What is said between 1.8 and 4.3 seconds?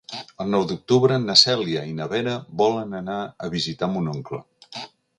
i na Vera volen anar a visitar mon